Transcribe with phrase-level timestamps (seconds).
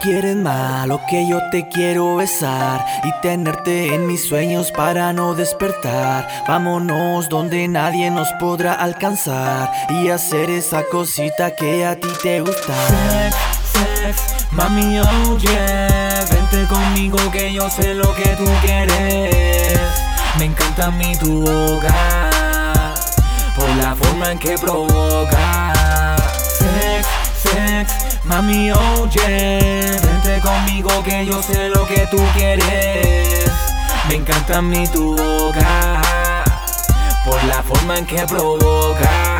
[0.00, 5.34] quieres más, lo que yo te quiero besar y tenerte en mis sueños para no
[5.34, 6.28] despertar.
[6.46, 12.74] Vámonos donde nadie nos podrá alcanzar y hacer esa cosita que a ti te gusta.
[12.88, 13.36] Sex,
[13.72, 16.24] sex, mami, oh yeah.
[16.30, 19.80] Vente conmigo que yo sé lo que tú quieres.
[20.38, 22.30] Me encanta mi tu boca,
[23.56, 25.73] por la forma en que provoca.
[27.44, 30.00] Sex, mami, yeah.
[30.00, 33.50] Vente conmigo que yo sé lo que tú quieres.
[34.08, 36.02] Me encanta mi tu boca,
[37.24, 39.33] por la forma en que provoca.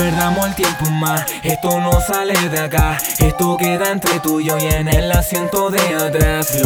[0.00, 2.96] Perdamos el tiempo más, esto no sale de acá.
[3.18, 6.58] Esto queda entre tú y yo y en el asiento de atrás.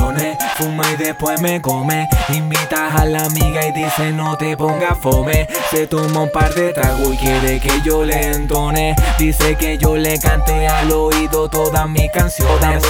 [0.56, 2.08] Fuma y después me come.
[2.28, 5.48] Invitas a la amiga y dice no te pongas fome.
[5.68, 8.94] Se toma un par de tragos y quiere que yo le entone.
[9.18, 12.84] Dice que yo le cante al oído todas mis canciones.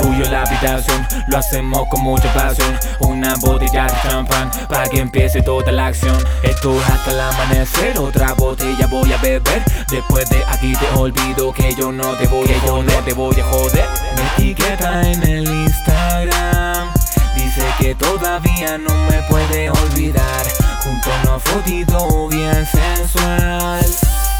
[0.00, 2.74] Tuyo en la habitación, lo hacemos con mucha pasión.
[3.00, 6.16] Una botella de champán para que empiece toda la acción.
[6.42, 9.57] Esto es hasta el amanecer, otra botella voy a beber.
[9.90, 13.40] Después de aquí te olvido que yo no te voy a joder, no te voy
[13.40, 13.88] a joder.
[14.16, 16.92] Me etiqueta en el Instagram.
[17.34, 20.46] Dice que todavía no me puede olvidar.
[20.82, 23.86] Junto a una fotito bien sensual.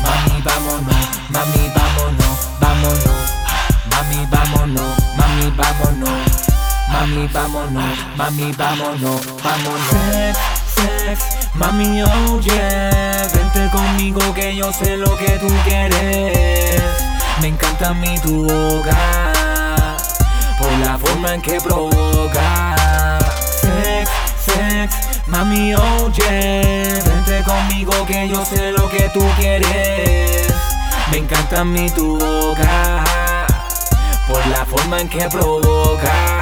[0.02, 3.28] Mami, vámonos, mami, vámonos, vámonos.
[3.90, 6.48] Mami, vámonos, mami, vámonos.
[6.90, 10.57] Mami, vámonos, mami, vámonos, vámonos.
[10.78, 13.26] Sex, mami, oh yeah.
[13.34, 16.82] Vente conmigo que yo sé lo que tú quieres.
[17.40, 19.32] Me encanta mi tu boca,
[20.58, 23.18] por la forma en que provoca.
[23.60, 24.10] Sex,
[24.44, 24.94] sex,
[25.26, 27.02] mami, oh yeah.
[27.04, 30.46] Vente conmigo que yo sé lo que tú quieres.
[31.10, 33.04] Me encanta mi tu boca,
[34.28, 36.37] por la forma en que provoca.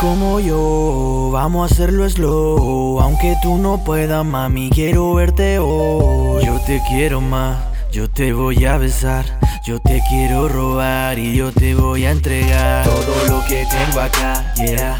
[0.00, 3.00] Como yo, vamos a hacerlo slow.
[3.00, 6.44] Aunque tú no puedas, mami, quiero verte hoy.
[6.44, 7.58] Yo te quiero más,
[7.90, 9.24] yo te voy a besar.
[9.64, 14.52] Yo te quiero robar y yo te voy a entregar todo lo que tengo acá.
[14.56, 14.96] Yeah,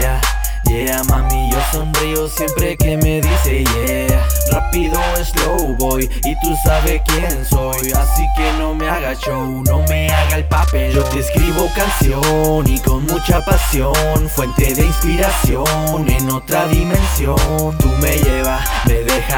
[0.00, 0.20] yeah,
[0.66, 4.17] yeah, mami, yo sonrío siempre que me dice yeah.
[4.50, 7.92] Rápido, slow boy, y tú sabes quién soy.
[7.92, 10.92] Así que no me haga show, no me haga el papel.
[10.92, 13.94] Yo te escribo canción y con mucha pasión,
[14.28, 17.36] fuente de inspiración en otra dimensión.
[17.78, 18.68] Tú me llevas,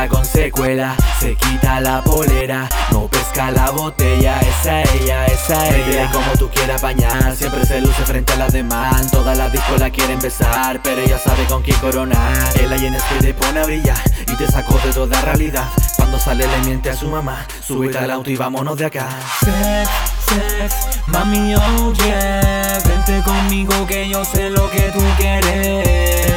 [0.08, 4.40] con secuela, se quita la polera, no pesca la botella.
[4.40, 6.10] Esa ella, esa ella.
[6.10, 9.10] como tú quieras bañar, siempre se luce frente a las demás.
[9.10, 12.58] Todas las discos la quieren besar, pero ella sabe con quién coronar.
[12.58, 15.68] El alien es que te pone a brillar y te sacó de toda realidad.
[15.96, 19.08] Cuando sale le miente a su mamá, súbete al auto y vámonos de acá.
[19.40, 19.90] Sex,
[20.28, 22.78] sex, mami, oh yeah.
[22.84, 26.32] Vente conmigo que yo sé lo que tú quieres.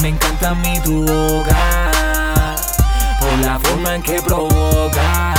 [0.00, 1.56] Me encanta mi tu boca,
[3.68, 5.34] forma en que provoca.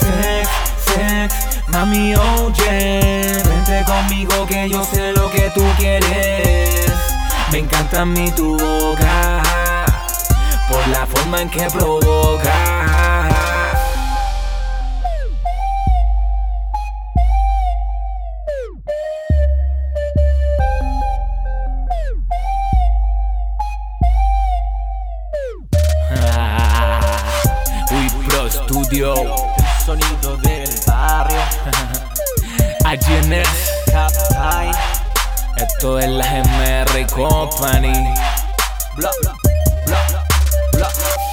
[0.00, 0.48] Sex,
[0.86, 1.34] sex,
[1.68, 3.42] mami, yeah.
[3.44, 6.92] Vente conmigo que yo sé lo que tú quieres.
[7.50, 9.42] Me encanta mi tu boca,
[10.68, 12.77] por la forma en que provoca.
[28.68, 29.14] estudio.
[29.14, 31.40] El sonido del barrio.
[32.84, 33.46] Allí en el
[35.56, 37.92] Esto es la MR Company.
[38.96, 39.34] Bla, bla,
[39.86, 39.98] bla,
[40.72, 41.27] bla, bla.